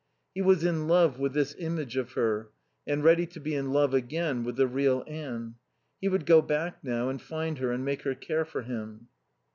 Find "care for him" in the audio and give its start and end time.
8.15-9.09